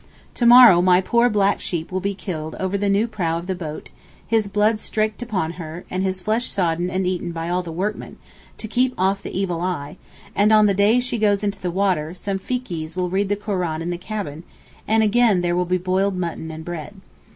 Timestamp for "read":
13.11-13.29